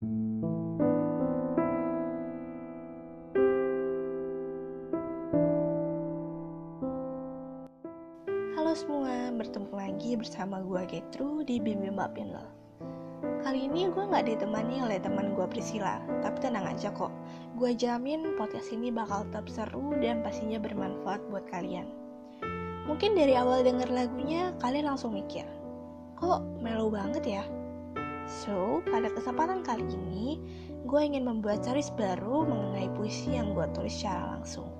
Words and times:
Halo 0.00 0.08
semua, 8.72 9.28
bertemu 9.36 9.68
lagi 9.76 10.16
bersama 10.16 10.64
gue 10.64 10.88
Getru 10.88 11.44
di 11.44 11.60
Bimbimba 11.60 12.08
Pinlo. 12.16 12.40
Kali 13.44 13.68
ini 13.68 13.92
gue 13.92 14.08
gak 14.08 14.24
ditemani 14.24 14.80
oleh 14.80 14.96
teman 15.04 15.36
gue 15.36 15.44
Priscilla, 15.52 16.00
tapi 16.24 16.48
tenang 16.48 16.64
aja 16.72 16.88
kok. 16.96 17.12
Gue 17.60 17.76
jamin 17.76 18.40
podcast 18.40 18.72
ini 18.72 18.88
bakal 18.88 19.28
tetap 19.28 19.52
seru 19.52 19.92
dan 20.00 20.24
pastinya 20.24 20.56
bermanfaat 20.56 21.20
buat 21.28 21.44
kalian. 21.52 21.92
Mungkin 22.88 23.12
dari 23.12 23.36
awal 23.36 23.60
denger 23.68 23.92
lagunya, 23.92 24.56
kalian 24.64 24.96
langsung 24.96 25.12
mikir, 25.12 25.44
kok 26.16 26.40
mellow 26.64 26.88
banget 26.88 27.36
ya? 27.36 27.44
So, 28.30 28.78
pada 28.86 29.10
kesempatan 29.10 29.66
kali 29.66 29.82
ini, 29.90 30.38
gue 30.86 31.00
ingin 31.02 31.26
membuat 31.26 31.66
series 31.66 31.90
baru 31.98 32.46
mengenai 32.46 32.86
puisi 32.94 33.34
yang 33.34 33.58
gue 33.58 33.66
tulis 33.74 33.90
secara 33.90 34.38
langsung. 34.38 34.70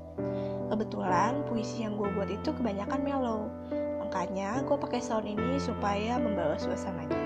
Kebetulan 0.71 1.43
puisi 1.51 1.83
yang 1.83 1.99
gue 1.99 2.07
buat 2.15 2.31
itu 2.31 2.55
kebanyakan 2.55 3.03
mellow, 3.03 3.51
makanya 3.99 4.63
gue 4.63 4.79
pakai 4.79 5.03
sound 5.03 5.27
ini 5.27 5.59
supaya 5.59 6.23
membawa 6.23 6.55
suasananya. 6.63 7.19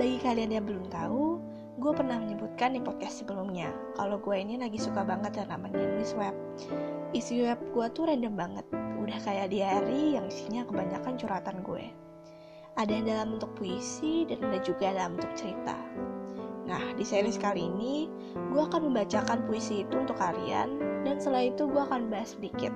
Bagi 0.00 0.16
kalian 0.24 0.56
yang 0.56 0.64
belum 0.64 0.88
tahu, 0.88 1.36
gue 1.76 1.92
pernah 1.92 2.16
menyebutkan 2.16 2.72
di 2.72 2.80
podcast 2.80 3.20
sebelumnya 3.20 3.68
kalau 4.00 4.16
gue 4.16 4.32
ini 4.32 4.56
lagi 4.56 4.80
suka 4.80 5.04
banget 5.04 5.36
yang 5.36 5.52
namanya 5.52 5.84
nulis 5.84 6.16
web. 6.16 6.32
Isi 7.12 7.44
web 7.44 7.60
gue 7.76 7.86
tuh 7.92 8.08
random 8.08 8.32
banget, 8.40 8.64
udah 8.72 9.18
kayak 9.20 9.52
diary 9.52 10.16
yang 10.16 10.24
isinya 10.32 10.64
kebanyakan 10.64 11.20
curhatan 11.20 11.60
gue. 11.60 11.92
Ada 12.80 12.96
yang 12.96 13.06
dalam 13.12 13.28
bentuk 13.36 13.52
puisi 13.60 14.24
dan 14.24 14.40
ada 14.40 14.56
juga 14.64 14.88
dalam 14.96 15.12
bentuk 15.12 15.36
cerita. 15.36 15.76
Nah, 16.64 16.80
di 16.96 17.04
series 17.04 17.36
kali 17.36 17.68
ini, 17.68 18.08
gue 18.32 18.56
akan 18.56 18.88
membacakan 18.88 19.44
puisi 19.44 19.84
itu 19.84 20.00
untuk 20.00 20.16
kalian, 20.16 20.80
dan 21.04 21.20
setelah 21.20 21.52
itu 21.52 21.68
gue 21.68 21.76
akan 21.76 22.08
bahas 22.08 22.32
sedikit 22.32 22.72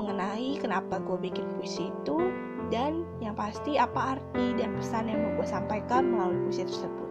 mengenai 0.00 0.56
kenapa 0.56 1.04
gue 1.04 1.20
bikin 1.20 1.44
puisi 1.60 1.92
itu, 1.92 2.32
dan 2.72 3.04
yang 3.20 3.36
pasti 3.36 3.76
apa 3.76 4.16
arti 4.16 4.56
dan 4.56 4.72
pesan 4.72 5.12
yang 5.12 5.20
mau 5.20 5.44
gue 5.44 5.44
sampaikan 5.44 6.08
melalui 6.08 6.48
puisi 6.48 6.64
tersebut. 6.64 7.10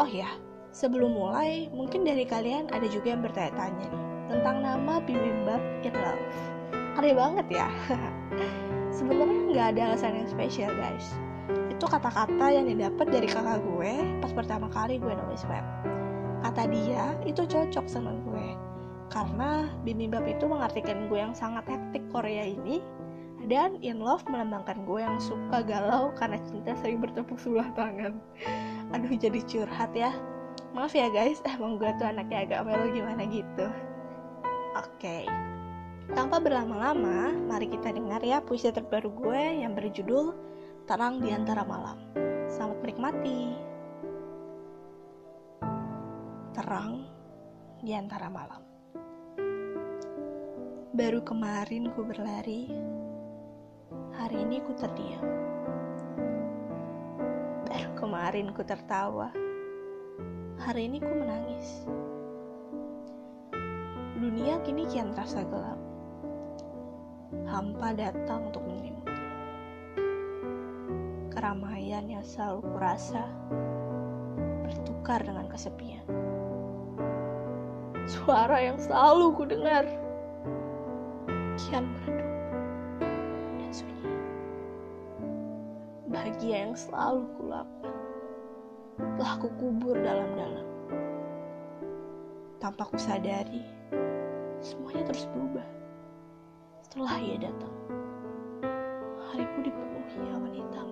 Oh 0.00 0.08
ya, 0.08 0.32
sebelum 0.72 1.12
mulai, 1.12 1.68
mungkin 1.76 2.08
dari 2.08 2.24
kalian 2.24 2.72
ada 2.72 2.88
juga 2.88 3.12
yang 3.12 3.20
bertanya-tanya 3.20 3.84
nih, 3.84 4.04
tentang 4.32 4.64
nama 4.64 4.96
Bibimbap 5.04 5.60
in 5.84 5.92
Love. 5.92 6.24
Keren 6.96 7.20
banget 7.20 7.46
ya? 7.52 7.68
Sebenarnya 8.96 9.52
nggak 9.52 9.66
ada 9.76 9.80
alasan 9.92 10.24
yang 10.24 10.28
spesial 10.32 10.72
guys 10.72 11.12
itu 11.76 11.84
kata-kata 11.84 12.46
yang 12.48 12.66
didapat 12.72 13.06
dari 13.12 13.28
kakak 13.28 13.60
gue 13.60 13.92
pas 14.24 14.32
pertama 14.32 14.66
kali 14.72 14.96
gue 14.96 15.12
nulis 15.12 15.44
web. 15.44 15.60
Kata 16.40 16.64
dia 16.72 17.12
itu 17.28 17.44
cocok 17.44 17.84
sama 17.84 18.16
gue 18.16 18.46
karena 19.12 19.70
bimbab 19.84 20.24
itu 20.24 20.48
mengartikan 20.48 21.06
gue 21.06 21.20
yang 21.20 21.36
sangat 21.36 21.68
hektik 21.68 22.02
Korea 22.08 22.48
ini 22.48 22.80
dan 23.46 23.76
in 23.84 24.00
love 24.00 24.24
melambangkan 24.26 24.88
gue 24.88 25.04
yang 25.04 25.20
suka 25.20 25.60
galau 25.62 26.10
karena 26.16 26.40
cinta 26.48 26.72
sering 26.80 27.04
bertepuk 27.04 27.36
sebelah 27.36 27.68
tangan. 27.76 28.16
Aduh 28.96 29.12
jadi 29.12 29.38
curhat 29.44 29.92
ya. 29.92 30.16
Maaf 30.72 30.96
ya 30.96 31.12
guys, 31.12 31.44
emang 31.52 31.76
gue 31.76 31.92
tuh 32.00 32.08
anaknya 32.08 32.48
agak 32.48 32.60
melo 32.64 32.88
gimana 32.88 33.22
gitu. 33.28 33.68
Oke. 34.80 35.28
Okay. 35.28 35.55
Tanpa 36.06 36.38
berlama-lama, 36.38 37.34
mari 37.34 37.66
kita 37.66 37.90
dengar 37.90 38.22
ya 38.22 38.38
puisi 38.38 38.70
terbaru 38.70 39.10
gue 39.10 39.42
yang 39.66 39.74
berjudul 39.74 40.38
terang 40.86 41.18
di 41.18 41.34
antara 41.34 41.66
malam. 41.66 41.98
Selamat 42.46 42.78
menikmati. 42.78 43.42
Terang 46.54 47.10
di 47.82 47.90
antara 47.90 48.30
malam. 48.30 48.62
Baru 50.94 51.26
kemarin 51.26 51.90
ku 51.90 52.06
berlari, 52.06 52.70
hari 54.14 54.46
ini 54.46 54.62
ku 54.62 54.78
terdiam. 54.78 55.26
Baru 57.66 57.90
kemarin 57.98 58.54
ku 58.54 58.62
tertawa, 58.62 59.34
hari 60.62 60.86
ini 60.86 61.02
ku 61.02 61.10
menangis. 61.10 61.82
Dunia 64.16 64.62
kini 64.62 64.86
kian 64.86 65.10
terasa 65.10 65.42
gelap. 65.42 65.85
Hampa 67.46 67.94
datang 67.94 68.50
untuk 68.50 68.66
menyelimuti 68.66 69.22
keramaian 71.30 72.02
yang 72.10 72.26
selalu 72.26 72.66
kurasa 72.74 73.22
bertukar 74.66 75.22
dengan 75.22 75.46
kesepian. 75.46 76.02
Suara 78.10 78.58
yang 78.58 78.82
selalu 78.82 79.36
ku 79.38 79.44
dengar 79.46 79.86
kian 81.54 81.86
meredup 81.86 82.30
dan 83.62 83.70
sunyi. 83.70 84.10
Bahagia 86.10 86.66
yang 86.66 86.74
selalu 86.74 87.30
ku 87.38 87.42
lapa 87.46 87.90
telah 88.98 89.34
ku 89.38 89.48
kubur 89.54 89.94
dalam-dalam. 89.94 90.66
Tanpa 92.58 92.90
ku 92.90 92.98
sadari, 92.98 93.62
semuanya 94.58 95.14
terus 95.14 95.30
berubah 95.30 95.85
setelah 96.96 97.20
ia 97.20 97.36
datang. 97.36 97.74
Hariku 99.28 99.68
dipenuhi 99.68 100.32
awan 100.32 100.48
hitam 100.48 100.88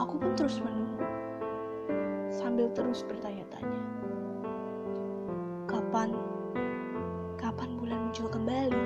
aku 0.00 0.16
pun 0.16 0.32
terus 0.32 0.56
menunggu 0.64 1.04
sambil 2.32 2.72
terus 2.72 3.04
bertanya-tanya. 3.04 3.84
Kapan, 5.68 6.16
kapan 7.36 7.76
bulan 7.76 8.08
muncul 8.08 8.32
kembali? 8.32 8.84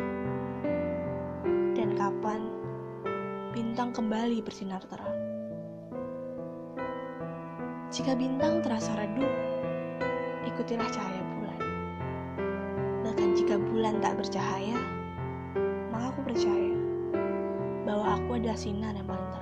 Dan 1.78 1.94
kapan 1.94 2.50
bintang 3.54 3.94
kembali 3.94 4.42
bersinar 4.42 4.82
terang? 4.90 5.14
Jika 7.94 8.18
bintang 8.18 8.66
terasa 8.66 8.98
redup, 8.98 9.30
ikutilah 10.42 10.90
cahaya 10.90 11.17
jika 13.38 13.54
bulan 13.54 14.02
tak 14.02 14.18
bercahaya, 14.18 14.74
maka 15.94 16.10
aku 16.10 16.20
percaya 16.26 16.74
bahwa 17.86 18.18
aku 18.18 18.28
adalah 18.34 18.58
sinar 18.58 18.98
yang 18.98 19.06
paling 19.06 19.30
terang 19.30 19.38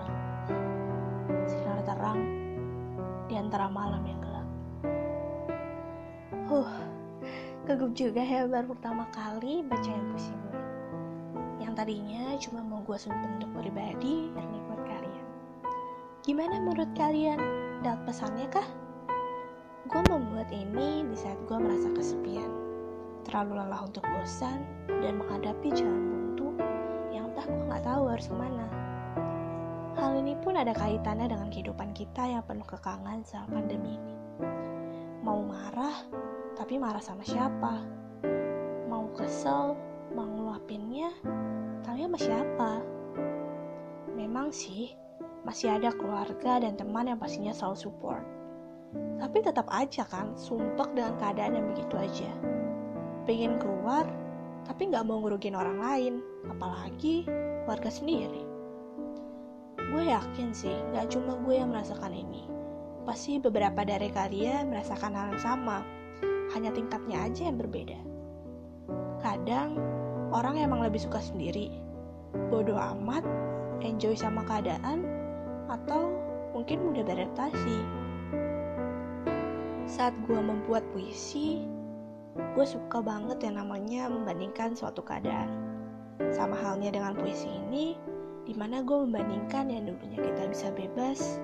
terang 1.87 2.21
di 3.31 3.35
antara 3.39 3.71
malam 3.71 4.03
yang 4.03 4.19
gelap. 4.19 4.49
Huh, 6.51 6.71
kegup 7.65 7.95
juga 7.95 8.21
ya 8.21 8.45
baru 8.45 8.75
pertama 8.75 9.07
kali 9.15 9.63
bacain 9.65 10.03
puisi 10.11 10.35
gue. 10.35 10.61
Yang 11.63 11.73
tadinya 11.79 12.35
cuma 12.43 12.61
mau 12.67 12.83
gue 12.83 12.99
simpen 12.99 13.39
untuk 13.39 13.55
pribadi 13.55 14.35
dan 14.35 14.45
buat 14.67 14.83
kalian. 14.83 15.27
Gimana 16.27 16.59
menurut 16.59 16.91
kalian? 16.99 17.39
Dapat 17.87 18.03
pesannya 18.11 18.47
kah? 18.51 18.67
Gue 19.87 20.03
membuat 20.11 20.51
ini 20.51 21.07
di 21.07 21.15
saat 21.15 21.39
gue 21.47 21.55
merasa 21.55 21.87
kesepian, 21.95 22.51
terlalu 23.27 23.59
lelah 23.59 23.83
untuk 23.83 24.07
bosan, 24.07 24.63
dan 24.87 25.19
menghadapi 25.19 25.75
jalan 25.75 26.03
buntu 26.07 26.49
yang 27.11 27.35
entah 27.35 27.43
gue 27.43 27.67
gak 27.67 27.83
tahu 27.83 28.03
harus 28.07 28.27
ke 28.31 28.37
mana. 28.39 28.67
Hal 29.99 30.15
ini 30.15 30.39
pun 30.39 30.55
ada 30.55 30.71
kaitannya 30.71 31.27
dengan 31.27 31.51
kehidupan 31.51 31.91
kita 31.91 32.23
yang 32.23 32.45
penuh 32.47 32.65
kekangan 32.65 33.27
saat 33.27 33.51
pandemi 33.51 33.99
ini. 33.99 34.15
Mau 35.27 35.43
marah, 35.43 36.07
tapi 36.55 36.79
marah 36.79 37.03
sama 37.03 37.27
siapa? 37.27 37.83
Mau 38.87 39.11
kesel, 39.19 39.75
mau 40.15 40.29
ngeluapinnya, 40.29 41.11
tapi 41.83 42.07
sama 42.07 42.19
siapa? 42.21 42.71
Memang 44.15 44.55
sih, 44.55 44.95
masih 45.43 45.75
ada 45.75 45.91
keluarga 45.91 46.63
dan 46.63 46.79
teman 46.79 47.11
yang 47.11 47.19
pastinya 47.19 47.51
selalu 47.51 47.91
support. 47.91 48.25
Tapi 49.19 49.39
tetap 49.43 49.67
aja 49.73 50.07
kan, 50.07 50.37
sumpek 50.39 50.95
dengan 50.95 51.19
keadaan 51.19 51.59
yang 51.59 51.67
begitu 51.75 51.95
aja. 51.99 52.56
Pengen 53.27 53.59
keluar, 53.59 54.07
tapi 54.71 54.87
nggak 54.87 55.03
mau 55.03 55.19
ngerugin 55.19 55.59
orang 55.59 55.83
lain, 55.83 56.15
apalagi 56.47 57.27
keluarga 57.67 57.91
sendiri. 57.91 58.47
Gue 59.91 60.07
yakin 60.07 60.51
sih, 60.55 60.75
gak 60.95 61.15
cuma 61.15 61.39
gue 61.47 61.59
yang 61.59 61.71
merasakan 61.71 62.15
ini. 62.15 62.47
Pasti 63.07 63.39
beberapa 63.39 63.87
dari 63.87 64.11
kalian 64.11 64.71
merasakan 64.71 65.15
hal 65.15 65.27
yang 65.35 65.43
sama, 65.43 65.79
hanya 66.55 66.75
tingkatnya 66.75 67.23
aja 67.27 67.47
yang 67.47 67.59
berbeda. 67.59 67.99
Kadang, 69.23 69.79
orang 70.35 70.59
emang 70.63 70.83
lebih 70.83 71.03
suka 71.03 71.23
sendiri, 71.23 71.71
bodoh 72.51 72.79
amat, 72.79 73.23
enjoy 73.83 74.15
sama 74.15 74.43
keadaan, 74.47 75.07
atau 75.71 76.15
mungkin 76.55 76.83
mudah 76.83 77.03
beradaptasi. 77.07 77.79
Saat 79.87 80.15
gue 80.27 80.39
membuat 80.39 80.83
puisi, 80.91 81.63
gue 82.37 82.67
suka 82.67 83.01
banget 83.01 83.41
yang 83.45 83.61
namanya 83.61 84.09
membandingkan 84.13 84.77
suatu 84.77 85.01
keadaan. 85.05 85.49
Sama 86.33 86.57
halnya 86.57 86.93
dengan 86.93 87.17
puisi 87.17 87.49
ini, 87.49 87.97
di 88.47 88.55
mana 88.57 88.81
gue 88.81 88.97
membandingkan 89.09 89.69
yang 89.69 89.89
dulunya 89.91 90.21
kita 90.23 90.43
bisa 90.49 90.69
bebas 90.73 91.41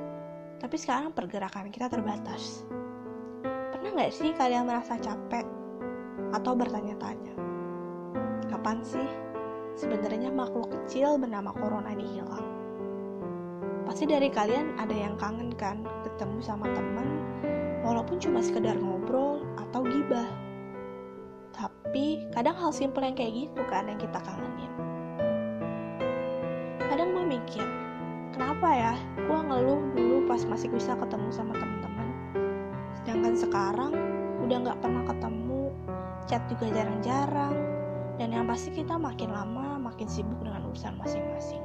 tapi 0.62 0.78
sekarang 0.78 1.10
pergerakan 1.10 1.74
kita 1.74 1.90
terbatas. 1.90 2.62
Pernah 3.42 3.90
nggak 3.98 4.14
sih 4.14 4.30
kalian 4.38 4.70
merasa 4.70 4.94
capek 4.94 5.42
atau 6.30 6.54
bertanya-tanya, 6.54 7.34
kapan 8.46 8.78
sih 8.86 9.08
sebenarnya 9.74 10.30
makhluk 10.30 10.70
kecil 10.70 11.18
bernama 11.18 11.50
corona 11.58 11.90
ini 11.90 12.06
hilang? 12.16 12.46
Pasti 13.82 14.06
dari 14.06 14.30
kalian 14.30 14.78
ada 14.78 14.94
yang 14.94 15.18
kangen 15.18 15.50
kan 15.58 15.82
ketemu 16.06 16.38
sama 16.38 16.70
teman, 16.70 17.10
walaupun 17.82 18.22
cuma 18.22 18.38
sekedar 18.38 18.78
ngobrol 18.78 19.42
atau 19.58 19.82
gibah. 19.82 20.30
Tapi 21.52 22.26
kadang 22.32 22.56
hal 22.56 22.72
simpel 22.72 23.04
yang 23.04 23.16
kayak 23.16 23.32
gitu 23.46 23.62
kan 23.68 23.86
yang 23.86 24.00
kita 24.00 24.18
kangenin. 24.20 24.72
Kadang 26.80 27.12
gue 27.14 27.24
mikir, 27.24 27.64
kenapa 28.32 28.68
ya? 28.72 28.94
Gue 29.16 29.38
ngeluh 29.40 29.80
dulu 29.96 30.16
pas 30.28 30.42
masih 30.48 30.72
bisa 30.72 30.96
ketemu 30.96 31.28
sama 31.32 31.52
teman-teman 31.56 31.82
sedangkan 33.02 33.34
sekarang 33.34 33.92
udah 34.46 34.56
nggak 34.62 34.78
pernah 34.78 35.02
ketemu 35.02 35.74
chat 36.30 36.42
juga 36.46 36.70
jarang-jarang 36.70 37.54
dan 38.14 38.30
yang 38.30 38.46
pasti 38.46 38.70
kita 38.70 38.94
makin 38.94 39.34
lama 39.34 39.74
makin 39.82 40.06
sibuk 40.06 40.38
dengan 40.38 40.70
urusan 40.70 40.94
masing-masing. 41.02 41.60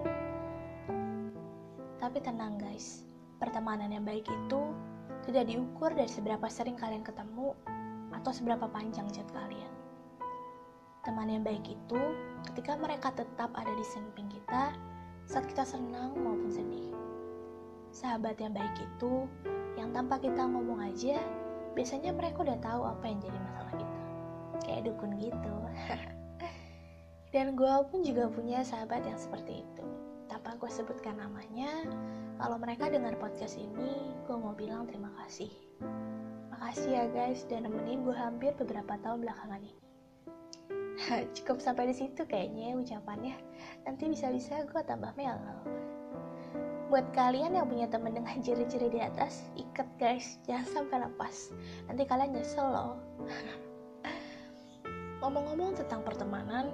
Tapi 2.02 2.18
tenang 2.26 2.58
guys. 2.58 3.06
Pertemanan 3.38 3.94
yang 3.94 4.02
baik 4.02 4.26
itu 4.26 4.62
tidak 5.30 5.46
diukur 5.46 5.94
dari 5.94 6.10
seberapa 6.10 6.50
sering 6.50 6.74
kalian 6.74 7.06
ketemu 7.06 7.54
atau 8.18 8.32
seberapa 8.34 8.66
panjang 8.66 9.06
chat 9.14 9.30
kalian 9.30 9.67
teman 11.08 11.32
yang 11.32 11.48
baik 11.48 11.64
itu 11.64 12.02
ketika 12.52 12.76
mereka 12.76 13.16
tetap 13.16 13.48
ada 13.56 13.72
di 13.72 13.86
samping 13.88 14.28
kita 14.28 14.76
saat 15.24 15.48
kita 15.48 15.64
senang 15.64 16.20
maupun 16.20 16.52
sedih. 16.52 16.92
Sahabat 17.96 18.36
yang 18.44 18.52
baik 18.52 18.76
itu, 18.76 19.24
yang 19.80 19.96
tanpa 19.96 20.20
kita 20.20 20.44
ngomong 20.44 20.84
aja, 20.84 21.24
biasanya 21.80 22.12
mereka 22.12 22.44
udah 22.44 22.60
tahu 22.60 22.82
apa 22.84 23.08
yang 23.08 23.20
jadi 23.24 23.40
masalah 23.40 23.74
kita. 23.80 24.00
Kayak 24.68 24.82
dukun 24.92 25.12
gitu. 25.16 25.56
Dan 27.34 27.56
gue 27.56 27.74
pun 27.88 28.04
juga 28.04 28.28
punya 28.28 28.60
sahabat 28.68 29.08
yang 29.08 29.16
seperti 29.16 29.64
itu. 29.64 29.88
Tanpa 30.28 30.60
gue 30.60 30.68
sebutkan 30.68 31.16
namanya, 31.16 31.88
kalau 32.36 32.60
mereka 32.60 32.92
dengar 32.92 33.16
podcast 33.16 33.56
ini, 33.56 34.12
gue 34.28 34.36
mau 34.36 34.52
bilang 34.52 34.84
terima 34.92 35.12
kasih. 35.24 35.52
Makasih 36.52 36.92
ya 36.92 37.06
guys, 37.16 37.48
dan 37.48 37.64
nemenin 37.64 38.04
gue 38.04 38.16
hampir 38.16 38.52
beberapa 38.60 39.00
tahun 39.00 39.24
belakangan 39.24 39.64
ini. 39.64 39.87
Cukup 41.36 41.62
sampai 41.62 41.94
di 41.94 41.96
situ 41.96 42.26
kayaknya 42.26 42.74
ucapannya. 42.74 43.38
Nanti 43.86 44.10
bisa-bisa 44.10 44.66
gue 44.66 44.82
tambah 44.86 45.14
melo. 45.14 45.62
Buat 46.88 47.12
kalian 47.12 47.52
yang 47.52 47.68
punya 47.68 47.92
temen 47.92 48.16
dengan 48.16 48.40
ciri-ciri 48.40 48.88
di 48.88 49.04
atas, 49.04 49.52
ikat 49.60 49.88
guys, 50.00 50.40
jangan 50.48 50.68
sampai 50.88 50.98
lepas. 51.04 51.52
Nanti 51.92 52.04
kalian 52.08 52.32
nyesel 52.32 52.64
loh. 52.64 52.96
Ngomong-ngomong 55.20 55.76
tentang 55.76 56.02
pertemanan, 56.08 56.72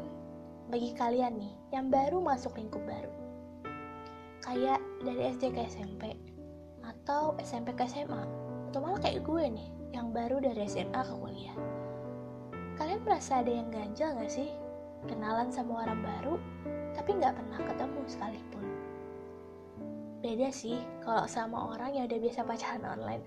bagi 0.70 0.94
kalian 0.94 1.42
nih 1.42 1.54
yang 1.74 1.90
baru 1.90 2.22
masuk 2.22 2.54
lingkup 2.54 2.86
baru, 2.86 3.10
kayak 4.46 4.78
dari 5.02 5.34
SD 5.34 5.50
ke 5.58 5.66
SMP, 5.66 6.14
atau 6.86 7.34
SMP 7.42 7.74
ke 7.74 7.90
SMA, 7.90 8.22
atau 8.70 8.80
malah 8.86 9.02
kayak 9.02 9.26
gue 9.26 9.44
nih, 9.50 9.70
yang 9.98 10.14
baru 10.14 10.38
dari 10.38 10.70
SMA 10.70 11.02
ke 11.02 11.14
kuliah 11.18 11.58
merasa 13.04 13.44
ada 13.44 13.52
yang 13.52 13.68
ganjel 13.68 14.16
gak 14.16 14.32
sih? 14.32 14.50
Kenalan 15.04 15.52
sama 15.52 15.84
orang 15.84 16.00
baru, 16.00 16.36
tapi 16.96 17.20
gak 17.20 17.36
pernah 17.36 17.60
ketemu 17.60 18.02
sekalipun. 18.08 18.66
Beda 20.24 20.50
sih 20.56 20.80
kalau 21.04 21.28
sama 21.28 21.76
orang 21.76 22.00
yang 22.00 22.08
udah 22.08 22.20
biasa 22.24 22.48
pacaran 22.48 22.84
online. 22.88 23.24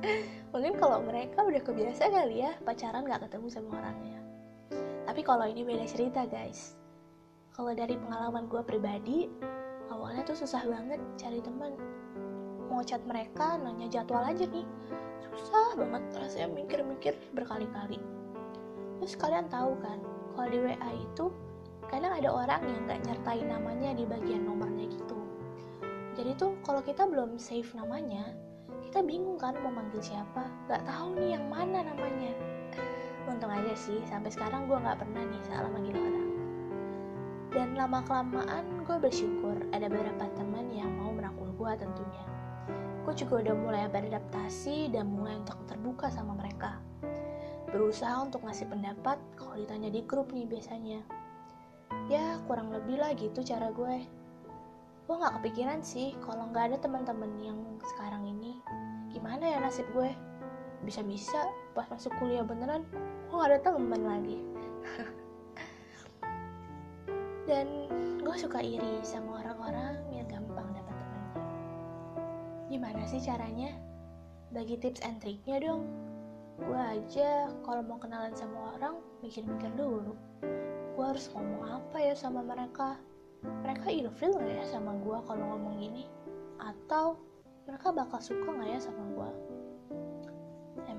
Mungkin 0.52 0.76
kalau 0.76 1.00
mereka 1.00 1.40
udah 1.40 1.62
kebiasa 1.64 2.12
kali 2.12 2.44
ya 2.44 2.52
pacaran 2.68 3.08
gak 3.08 3.24
ketemu 3.24 3.48
sama 3.48 3.80
orangnya. 3.80 4.20
Tapi 5.08 5.20
kalau 5.24 5.48
ini 5.48 5.64
beda 5.64 5.88
cerita 5.88 6.28
guys. 6.28 6.76
Kalau 7.56 7.72
dari 7.72 7.96
pengalaman 7.96 8.44
gue 8.50 8.60
pribadi, 8.60 9.30
awalnya 9.88 10.26
tuh 10.26 10.36
susah 10.36 10.68
banget 10.68 11.00
cari 11.16 11.40
teman. 11.40 11.72
Mau 12.68 12.82
chat 12.84 13.00
mereka, 13.08 13.56
nanya 13.56 13.88
jadwal 13.88 14.26
aja 14.26 14.44
nih. 14.44 14.66
Susah 15.32 15.78
banget, 15.78 16.02
rasanya 16.18 16.50
mikir-mikir 16.50 17.14
berkali-kali 17.32 18.13
Terus 19.02 19.14
kalian 19.18 19.50
tahu 19.50 19.74
kan, 19.82 19.98
kalau 20.34 20.48
di 20.50 20.58
WA 20.62 20.90
itu 20.94 21.26
kadang 21.90 22.14
ada 22.14 22.30
orang 22.30 22.62
yang 22.62 22.80
nggak 22.86 23.00
nyertain 23.06 23.46
namanya 23.50 23.90
di 23.94 24.04
bagian 24.06 24.46
nomornya 24.46 24.86
gitu. 24.90 25.18
Jadi 26.14 26.30
tuh 26.38 26.54
kalau 26.62 26.78
kita 26.82 27.06
belum 27.06 27.38
save 27.38 27.66
namanya, 27.74 28.34
kita 28.86 29.02
bingung 29.02 29.34
kan 29.34 29.58
mau 29.62 29.74
manggil 29.74 29.98
siapa, 29.98 30.46
nggak 30.70 30.86
tahu 30.86 31.18
nih 31.18 31.34
yang 31.34 31.46
mana 31.50 31.82
namanya. 31.82 32.32
Untung 33.30 33.50
aja 33.50 33.74
sih, 33.74 33.98
sampai 34.06 34.30
sekarang 34.30 34.70
gue 34.70 34.78
nggak 34.78 35.02
pernah 35.02 35.22
nih 35.26 35.42
salah 35.50 35.70
manggil 35.74 35.96
orang. 35.98 36.30
Dan 37.50 37.68
lama 37.78 38.02
kelamaan 38.06 38.64
gue 38.86 38.96
bersyukur 38.98 39.54
ada 39.74 39.86
beberapa 39.86 40.26
teman 40.38 40.70
yang 40.70 40.90
mau 40.98 41.10
merangkul 41.10 41.50
gue 41.54 41.72
tentunya. 41.78 42.24
Gue 43.02 43.14
juga 43.14 43.34
udah 43.42 43.54
mulai 43.58 43.86
beradaptasi 43.90 44.94
dan 44.94 45.10
mulai 45.10 45.38
untuk 45.38 45.58
terbuka 45.66 46.10
sama 46.10 46.34
mereka 46.34 46.83
berusaha 47.74 48.22
untuk 48.22 48.46
ngasih 48.46 48.70
pendapat 48.70 49.18
kalau 49.34 49.58
ditanya 49.58 49.90
di 49.90 50.06
grup 50.06 50.30
nih 50.30 50.46
biasanya. 50.46 51.02
Ya, 52.06 52.38
kurang 52.46 52.70
lebih 52.70 53.02
lah 53.02 53.10
gitu 53.18 53.42
cara 53.42 53.74
gue. 53.74 54.06
Gue 55.10 55.16
gak 55.18 55.42
kepikiran 55.42 55.82
sih 55.82 56.14
kalau 56.22 56.46
nggak 56.54 56.70
ada 56.70 56.78
teman-teman 56.78 57.34
yang 57.42 57.58
sekarang 57.82 58.30
ini. 58.30 58.62
Gimana 59.10 59.42
ya 59.42 59.58
nasib 59.58 59.90
gue? 59.90 60.14
Bisa-bisa 60.86 61.50
pas 61.74 61.90
masuk 61.90 62.14
kuliah 62.22 62.46
beneran, 62.46 62.86
gue 63.26 63.34
gak 63.34 63.50
ada 63.50 63.60
teman 63.66 64.02
lagi. 64.06 64.38
Dan 67.50 67.90
gue 68.22 68.36
suka 68.38 68.62
iri 68.62 69.02
sama 69.02 69.42
orang-orang 69.42 69.98
yang 70.14 70.30
gampang 70.30 70.70
dapat 70.70 70.94
temannya. 70.94 71.42
Gimana 72.70 73.02
sih 73.10 73.18
caranya? 73.18 73.74
Bagi 74.54 74.78
tips 74.78 75.02
and 75.02 75.18
triknya 75.18 75.58
dong 75.58 76.13
gue 76.54 76.78
aja 76.78 77.50
kalau 77.66 77.82
mau 77.82 77.98
kenalan 77.98 78.34
sama 78.34 78.78
orang 78.78 79.02
mikir-mikir 79.24 79.70
dulu. 79.74 80.14
Gue 80.94 81.04
harus 81.04 81.26
ngomong 81.34 81.82
apa 81.82 81.98
ya 81.98 82.14
sama 82.14 82.44
mereka? 82.46 82.98
Mereka 83.42 83.90
ilfil 83.90 84.38
gak 84.38 84.50
ya 84.50 84.64
sama 84.66 84.94
gue 85.02 85.18
kalau 85.26 85.44
ngomong 85.54 85.74
gini? 85.82 86.06
Atau 86.62 87.18
mereka 87.66 87.90
bakal 87.90 88.22
suka 88.22 88.54
gak 88.54 88.70
ya 88.70 88.78
sama 88.78 89.02
gue 89.14 89.30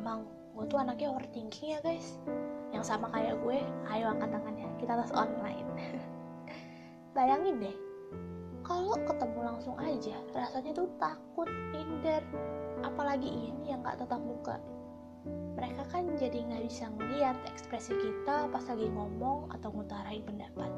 emang 0.05 0.29
gue 0.53 0.69
tuh 0.69 0.77
anaknya 0.77 1.09
overthinking 1.09 1.73
ya 1.73 1.79
guys. 1.81 2.21
Yang 2.69 2.93
sama 2.93 3.09
kayak 3.09 3.41
gue 3.41 3.57
ayo 3.89 4.05
angkat 4.13 4.29
tangannya. 4.29 4.69
Kita 4.77 4.93
tes 5.01 5.09
online. 5.17 5.65
Bayangin 7.17 7.57
deh 7.57 7.77
kalau 8.65 8.97
ketemu 9.05 9.39
langsung 9.45 9.77
aja 9.77 10.17
rasanya 10.33 10.77
tuh 10.77 10.89
takut 11.01 11.49
minder. 11.73 12.21
Apalagi 12.85 13.25
ini 13.25 13.73
yang 13.73 13.81
gak 13.81 14.05
tetap 14.05 14.21
muka 14.21 14.61
mereka 15.55 15.87
kan 15.87 16.03
jadi 16.19 16.43
nggak 16.43 16.63
bisa 16.67 16.91
ngeliat 16.99 17.37
ekspresi 17.47 17.95
kita 17.95 18.51
pas 18.51 18.63
lagi 18.67 18.91
ngomong 18.91 19.47
atau 19.55 19.71
ngutarain 19.71 20.23
pendapat. 20.27 20.71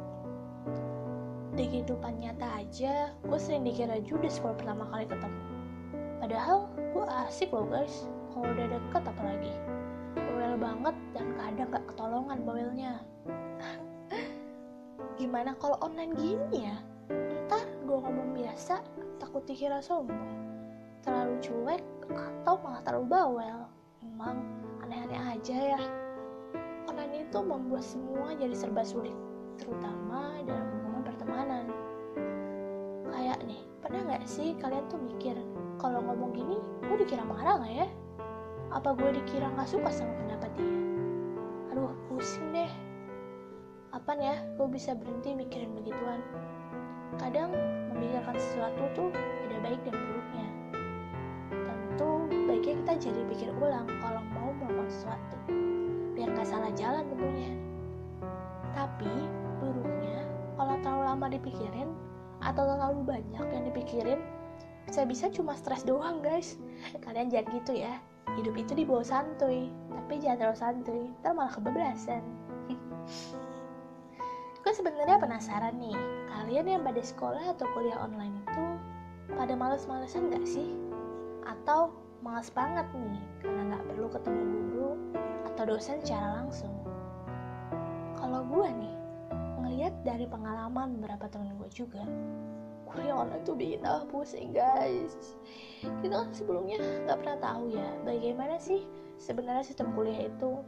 Di 1.57 1.65
kehidupan 1.65 2.21
nyata 2.21 2.61
aja, 2.61 3.09
gue 3.25 3.39
sering 3.41 3.65
dikira 3.65 3.97
judes 4.05 4.37
kalau 4.37 4.53
pertama 4.53 4.85
kali 4.93 5.09
ketemu. 5.09 5.41
Padahal 6.21 6.69
gue 6.93 7.05
asik 7.25 7.49
loh 7.49 7.65
guys, 7.65 8.05
kalau 8.29 8.45
udah 8.53 8.67
deket 8.69 9.03
apalagi. 9.09 9.53
Bawel 10.13 10.53
banget 10.61 10.95
dan 11.17 11.27
kadang 11.33 11.69
gak 11.73 11.85
ketolongan 11.89 12.39
bawelnya. 12.45 12.93
Gimana 15.17 15.57
kalau 15.57 15.81
online 15.81 16.13
gini 16.13 16.69
ya? 16.69 16.77
Ntar 17.49 17.65
gue 17.89 17.97
ngomong 17.97 18.37
biasa, 18.37 18.85
takut 19.17 19.41
dikira 19.49 19.81
sombong. 19.81 20.37
Terlalu 21.01 21.41
cuek 21.41 21.81
atau 22.13 22.61
malah 22.61 22.85
terlalu 22.85 23.07
bawel 23.09 23.76
memang 24.03 24.41
aneh-aneh 24.85 25.37
aja 25.37 25.57
ya. 25.77 25.81
Online 26.87 27.25
itu 27.27 27.39
membuat 27.41 27.83
semua 27.83 28.33
jadi 28.37 28.53
serba 28.53 28.85
sulit 28.85 29.13
terutama 29.57 30.37
dalam 30.45 30.67
hubungan 30.77 31.03
pertemanan. 31.05 31.65
Kayak 33.09 33.41
nih 33.45 33.61
pernah 33.81 34.01
nggak 34.05 34.23
sih 34.29 34.53
kalian 34.61 34.85
tuh 34.91 35.01
mikir 35.01 35.35
kalau 35.81 36.01
ngomong 36.01 36.33
gini 36.33 36.57
gue 36.85 36.95
dikira 37.01 37.25
marah 37.25 37.61
nggak 37.61 37.75
ya? 37.85 37.87
Apa 38.73 38.93
gue 38.93 39.09
dikira 39.21 39.49
nggak 39.53 39.69
suka 39.69 39.89
sama 39.89 40.13
pendapat 40.25 40.51
dia? 40.57 40.77
Aduh 41.73 41.93
pusing 42.11 42.53
deh. 42.53 42.71
Apa 43.95 44.13
ya 44.19 44.37
gue 44.59 44.67
bisa 44.69 44.93
berhenti 44.93 45.33
mikirin 45.33 45.73
begituan? 45.73 46.21
Kadang 47.17 47.49
memikirkan 47.93 48.37
sesuatu 48.37 48.83
tuh 48.93 49.09
ada 49.47 49.57
baik 49.63 49.81
dan 49.87 49.95
baiknya 49.95 50.16
kita 52.87 53.11
jadi 53.11 53.19
pikir 53.27 53.51
ulang 53.59 53.83
kalau 53.99 54.23
mau 54.31 54.47
melakukan 54.63 54.87
sesuatu. 54.87 55.35
Biar 56.15 56.31
gak 56.31 56.47
salah 56.47 56.71
jalan 56.71 57.03
tentunya 57.11 57.51
tapi 58.71 59.11
buruknya 59.59 60.23
kalau 60.55 60.79
terlalu 60.79 61.03
lama 61.03 61.27
dipikirin 61.35 61.91
atau 62.39 62.63
terlalu 62.63 63.03
banyak 63.03 63.43
yang 63.43 63.63
dipikirin 63.67 64.23
bisa-bisa 64.87 65.27
cuma 65.35 65.51
stres 65.59 65.83
doang 65.83 66.23
guys. 66.23 66.55
Kalian 67.03 67.27
jangan 67.27 67.59
gitu 67.59 67.75
ya. 67.75 67.99
Hidup 68.39 68.55
itu 68.55 68.71
dibawa 68.71 69.03
santuy 69.03 69.67
tapi 69.91 70.23
jangan 70.23 70.47
terlalu 70.47 70.55
santuy 70.55 71.03
ntar 71.19 71.35
malah 71.35 71.51
kebablasan. 71.51 72.23
Gue 74.63 74.71
sebenarnya 74.71 75.19
penasaran 75.19 75.75
nih 75.75 75.99
kalian 76.31 76.79
yang 76.79 76.87
pada 76.87 77.03
sekolah 77.03 77.51
atau 77.51 77.67
kuliah 77.75 77.99
online 77.99 78.39
itu 78.47 78.63
pada 79.35 79.59
males-malesan 79.59 80.31
gak 80.31 80.47
sih? 80.47 80.71
Atau 81.43 82.06
males 82.27 82.51
banget 82.51 82.83
nih 82.91 83.23
karena 83.39 83.61
nggak 83.71 83.83
perlu 83.87 84.07
ketemu 84.11 84.41
guru 84.51 84.91
atau 85.47 85.63
dosen 85.63 86.03
secara 86.03 86.43
langsung. 86.43 86.75
Kalau 88.19 88.43
gue 88.43 88.67
nih 88.67 88.95
ngeliat 89.63 89.95
dari 90.03 90.27
pengalaman 90.27 90.99
beberapa 90.99 91.31
temen 91.31 91.55
gue 91.55 91.71
juga 91.71 92.03
kuliah 92.83 93.15
online 93.15 93.43
tuh 93.47 93.55
bikin 93.55 93.87
ah 93.87 94.03
pusing 94.11 94.51
guys. 94.51 95.39
Kita 95.79 96.27
kan 96.27 96.35
sebelumnya 96.35 96.83
nggak 97.07 97.15
pernah 97.23 97.37
tahu 97.39 97.71
ya 97.71 97.87
bagaimana 98.03 98.59
sih 98.59 98.83
sebenarnya 99.15 99.63
sistem 99.63 99.95
kuliah 99.95 100.27
itu. 100.27 100.59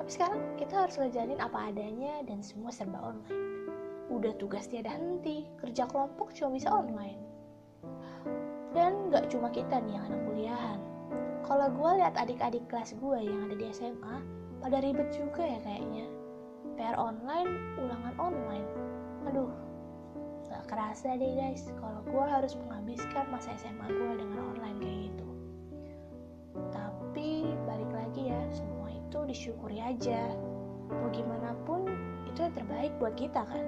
Tapi 0.00 0.08
sekarang 0.08 0.40
kita 0.56 0.88
harus 0.88 0.96
ngejalanin 0.96 1.36
apa 1.36 1.68
adanya 1.68 2.24
dan 2.24 2.40
semua 2.40 2.72
serba 2.72 3.12
online. 3.12 3.36
Udah 4.08 4.32
tugas 4.40 4.64
tiada 4.72 4.88
henti 4.88 5.44
kerja 5.60 5.84
kelompok 5.84 6.32
cuma 6.32 6.56
bisa 6.56 6.72
online 6.72 7.27
dan 8.78 9.10
nggak 9.10 9.26
cuma 9.26 9.50
kita 9.50 9.82
nih 9.82 9.98
yang 9.98 10.06
anak 10.06 10.22
kuliahan 10.30 10.78
kalau 11.42 11.66
gue 11.66 11.90
lihat 11.98 12.14
adik-adik 12.14 12.62
kelas 12.70 12.94
gue 12.94 13.18
yang 13.26 13.50
ada 13.50 13.58
di 13.58 13.66
SMA 13.74 14.22
pada 14.62 14.78
ribet 14.78 15.10
juga 15.10 15.42
ya 15.42 15.58
kayaknya 15.66 16.06
PR 16.78 16.94
online 16.94 17.74
ulangan 17.82 18.14
online 18.22 18.68
aduh 19.26 19.50
Gak 20.48 20.64
kerasa 20.64 21.12
deh 21.20 21.32
guys, 21.36 21.68
kalau 21.76 22.00
gue 22.08 22.24
harus 22.24 22.56
menghabiskan 22.56 23.28
masa 23.28 23.52
SMA 23.60 23.84
gue 23.84 24.12
dengan 24.16 24.48
online 24.48 24.78
kayak 24.80 24.98
gitu. 25.12 25.28
Tapi 26.72 27.52
balik 27.68 27.92
lagi 27.92 28.32
ya, 28.32 28.40
semua 28.56 28.88
itu 28.88 29.18
disyukuri 29.28 29.78
aja. 29.84 30.32
Mau 30.88 31.12
gimana 31.12 31.52
pun, 31.68 31.84
itu 32.24 32.40
yang 32.40 32.54
terbaik 32.56 32.96
buat 32.96 33.12
kita 33.12 33.44
kan. 33.44 33.64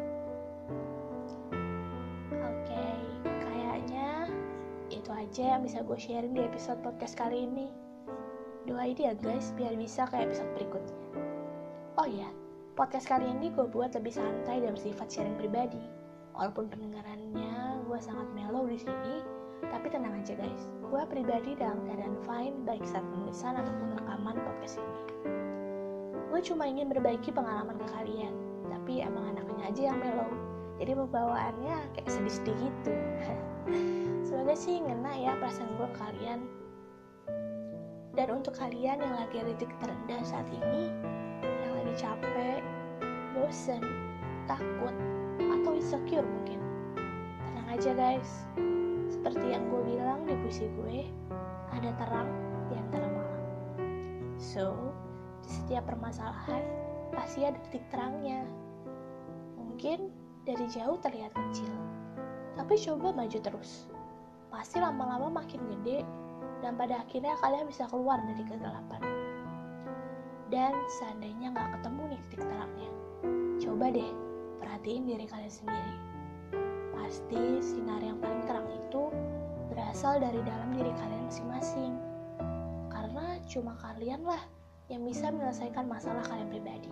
Aja 5.31 5.55
yang 5.55 5.63
bisa 5.63 5.87
gue 5.87 5.95
sharing 5.95 6.35
di 6.35 6.43
episode 6.43 6.83
podcast 6.83 7.15
kali 7.15 7.47
ini. 7.47 7.71
Doain 8.67 8.99
ya 8.99 9.15
guys, 9.15 9.55
biar 9.55 9.79
bisa 9.79 10.03
kayak 10.11 10.27
episode 10.27 10.51
berikutnya. 10.59 10.99
Oh 12.03 12.03
iya, 12.03 12.27
podcast 12.75 13.07
kali 13.07 13.31
ini 13.31 13.55
gue 13.55 13.63
buat 13.71 13.95
lebih 13.95 14.11
santai 14.11 14.59
dan 14.59 14.75
bersifat 14.75 15.07
sharing 15.07 15.39
pribadi 15.39 15.79
Walaupun 16.35 16.67
pendengarannya 16.75 17.79
gue 17.87 17.99
sangat 18.03 18.27
mellow 18.35 18.67
di 18.67 18.75
sini, 18.75 19.23
tapi 19.71 19.87
tenang 19.95 20.19
aja 20.19 20.35
guys, 20.35 20.67
gue 20.83 21.03
pribadi 21.07 21.55
dalam 21.55 21.79
keadaan 21.87 22.19
fine 22.27 22.67
baik 22.67 22.83
saat 22.83 23.07
penulisan 23.07 23.55
ataupun 23.55 24.03
rekaman 24.03 24.35
podcast 24.35 24.83
ini. 24.83 25.01
Gue 26.27 26.43
cuma 26.43 26.67
ingin 26.67 26.91
berbagi 26.91 27.31
pengalaman 27.31 27.79
ke 27.79 27.87
kalian, 27.87 28.35
tapi 28.67 28.99
emang 29.07 29.31
anaknya 29.31 29.63
aja 29.71 29.83
yang 29.95 29.99
mellow, 30.03 30.31
jadi 30.83 30.99
pembawaannya 30.99 31.77
kayak 31.95 32.11
sedih-sedih 32.11 32.57
gitu. 32.67 32.95
Semoga 34.31 34.55
sih 34.55 34.79
ngena 34.79 35.11
ya 35.19 35.35
perasaan 35.43 35.75
gue 35.75 35.91
kalian. 35.99 36.47
Dan 38.15 38.31
untuk 38.31 38.55
kalian 38.55 39.03
yang 39.03 39.19
lagi 39.19 39.43
titik 39.43 39.75
terendah 39.83 40.23
saat 40.23 40.47
ini, 40.55 40.87
yang 41.43 41.75
lagi 41.75 41.95
capek, 41.99 42.63
bosen, 43.35 43.83
takut, 44.47 44.95
atau 45.35 45.75
insecure 45.75 46.23
mungkin. 46.23 46.63
Tenang 47.43 47.75
aja 47.75 47.91
guys, 47.91 48.47
seperti 49.11 49.51
yang 49.51 49.67
gue 49.67 49.99
bilang 49.99 50.23
di 50.23 50.39
puisi 50.47 50.71
gue, 50.79 51.11
ada 51.75 51.91
terang 51.99 52.31
di 52.71 52.79
antara 52.79 53.11
malam. 53.11 53.43
So, 54.39 54.95
di 55.43 55.51
setiap 55.59 55.91
permasalahan 55.91 56.63
pasti 57.11 57.43
ada 57.43 57.59
titik 57.67 57.83
terangnya. 57.91 58.47
Mungkin 59.59 60.07
dari 60.47 60.71
jauh 60.71 61.03
terlihat 61.03 61.35
kecil, 61.35 61.75
tapi 62.55 62.79
coba 62.79 63.11
maju 63.11 63.39
terus. 63.43 63.90
Pasti 64.51 64.83
lama-lama 64.83 65.41
makin 65.41 65.63
gede, 65.71 66.05
dan 66.61 66.77
pada 66.77 67.01
akhirnya 67.07 67.39
kalian 67.41 67.67
bisa 67.71 67.89
keluar 67.89 68.21
dari 68.21 68.45
kegelapan. 68.45 69.03
Dan 70.51 70.75
seandainya 71.01 71.55
nggak 71.55 71.79
ketemu 71.79 72.03
nih 72.11 72.21
titik 72.27 72.43
terangnya, 72.43 72.91
coba 73.63 73.87
deh 73.95 74.11
perhatiin 74.59 75.07
diri 75.07 75.27
kalian 75.31 75.55
sendiri. 75.55 75.95
Pasti 76.93 77.43
sinar 77.63 78.03
yang 78.03 78.19
paling 78.19 78.43
terang 78.45 78.69
itu 78.69 79.15
berasal 79.71 80.19
dari 80.19 80.43
dalam 80.43 80.75
diri 80.75 80.91
kalian 80.99 81.23
masing-masing. 81.31 81.95
Karena 82.91 83.39
cuma 83.47 83.79
kalianlah 83.79 84.43
yang 84.91 85.07
bisa 85.07 85.31
menyelesaikan 85.31 85.87
masalah 85.87 86.27
kalian 86.27 86.51
pribadi. 86.51 86.91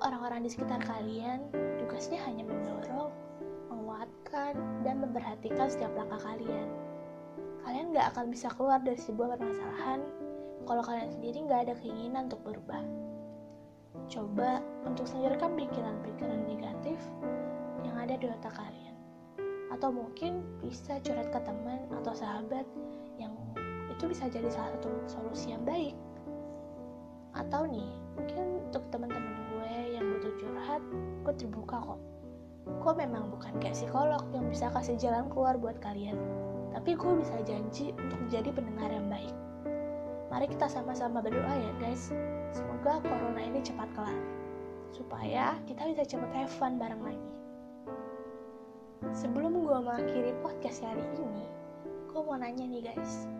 Orang-orang 0.00 0.44
di 0.44 0.50
sekitar 0.52 0.80
kalian 0.84 1.52
tugasnya 1.80 2.20
hanya 2.24 2.48
mendorong, 2.48 3.12
menguatkan, 3.96 4.84
dan 4.84 5.00
memperhatikan 5.00 5.72
setiap 5.72 5.88
langkah 5.96 6.20
kalian. 6.20 6.68
Kalian 7.64 7.96
gak 7.96 8.12
akan 8.12 8.28
bisa 8.28 8.52
keluar 8.52 8.78
dari 8.84 9.00
sebuah 9.00 9.40
permasalahan 9.40 10.04
kalau 10.68 10.84
kalian 10.84 11.08
sendiri 11.16 11.48
gak 11.48 11.64
ada 11.64 11.74
keinginan 11.80 12.28
untuk 12.28 12.44
berubah. 12.44 12.84
Coba 14.12 14.60
untuk 14.84 15.08
singkirkan 15.08 15.56
pikiran-pikiran 15.56 16.44
negatif 16.44 17.00
yang 17.88 17.96
ada 17.96 18.20
di 18.20 18.28
otak 18.28 18.52
kalian. 18.52 18.94
Atau 19.72 19.90
mungkin 19.90 20.44
bisa 20.60 21.00
curhat 21.00 21.32
ke 21.32 21.40
teman 21.40 21.88
atau 21.96 22.12
sahabat 22.12 22.68
yang 23.16 23.32
itu 23.88 24.04
bisa 24.12 24.28
jadi 24.28 24.52
salah 24.52 24.76
satu 24.76 24.92
solusi 25.08 25.56
yang 25.56 25.64
baik. 25.64 25.96
Atau 27.32 27.64
nih, 27.64 27.88
mungkin 28.12 28.68
untuk 28.68 28.84
teman-teman 28.92 29.34
gue 29.56 29.72
yang 29.96 30.04
butuh 30.04 30.32
curhat, 30.36 30.84
gue 31.24 31.34
terbuka 31.40 31.80
kok. 31.80 32.15
Gue 32.66 32.92
memang 32.98 33.30
bukan 33.30 33.54
kayak 33.62 33.78
psikolog 33.78 34.26
yang 34.34 34.50
bisa 34.50 34.66
kasih 34.74 34.98
jalan 34.98 35.30
keluar 35.30 35.54
buat 35.54 35.78
kalian. 35.78 36.18
Tapi 36.74 36.98
gue 36.98 37.12
bisa 37.22 37.38
janji 37.46 37.94
untuk 37.94 38.18
jadi 38.26 38.50
pendengar 38.50 38.90
yang 38.90 39.06
baik. 39.06 39.30
Mari 40.26 40.50
kita 40.50 40.66
sama-sama 40.66 41.22
berdoa 41.22 41.54
ya 41.54 41.72
guys. 41.78 42.10
Semoga 42.50 42.98
corona 43.06 43.38
ini 43.38 43.62
cepat 43.62 43.86
kelar. 43.94 44.18
Supaya 44.90 45.54
kita 45.70 45.86
bisa 45.94 46.02
cepat 46.02 46.30
have 46.34 46.50
fun 46.50 46.74
bareng 46.82 47.02
lagi. 47.06 47.30
Sebelum 49.14 49.62
gue 49.62 49.78
mengakhiri 49.86 50.34
podcast 50.42 50.82
hari 50.82 51.06
ini, 51.14 51.46
gue 52.10 52.20
mau 52.20 52.34
nanya 52.34 52.66
nih 52.66 52.82
guys. 52.90 53.30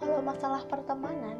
Kalau 0.00 0.24
masalah 0.24 0.64
pertemanan, 0.64 1.36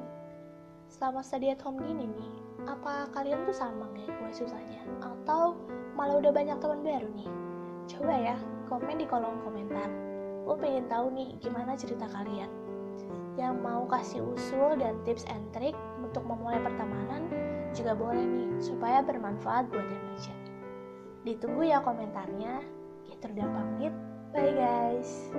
selama 0.92 1.24
study 1.24 1.48
at 1.48 1.64
home 1.64 1.80
gini 1.80 2.04
nih, 2.04 2.34
apa 2.66 3.10
kalian 3.14 3.46
tuh 3.48 3.56
sama 3.56 3.88
kayak 3.94 4.12
gue 4.18 4.30
susahnya? 4.44 4.82
Atau 5.02 5.58
malah 5.94 6.18
udah 6.18 6.32
banyak 6.34 6.58
teman 6.58 6.80
baru 6.82 7.08
nih? 7.14 7.30
Coba 7.90 8.14
ya, 8.14 8.36
komen 8.70 8.96
di 8.98 9.06
kolom 9.06 9.42
komentar. 9.42 9.90
Gue 10.42 10.56
pengen 10.58 10.90
tahu 10.90 11.10
nih 11.14 11.38
gimana 11.38 11.78
cerita 11.78 12.06
kalian 12.10 12.50
yang 13.40 13.64
mau 13.64 13.88
kasih 13.88 14.20
usul 14.20 14.76
dan 14.76 15.00
tips 15.08 15.24
and 15.32 15.40
trick 15.56 15.72
untuk 16.04 16.20
memulai 16.28 16.60
pertemanan 16.60 17.24
juga 17.72 17.96
boleh 17.96 18.20
nih 18.20 18.48
supaya 18.60 19.00
bermanfaat 19.00 19.72
buat 19.72 19.86
yang 19.88 20.04
baca. 20.12 20.34
Ditunggu 21.24 21.62
ya 21.64 21.78
komentarnya. 21.80 22.60
Gitu 23.08 23.24
udah 23.32 23.48
pamit. 23.48 23.94
Bye 24.34 24.52
guys. 24.52 25.32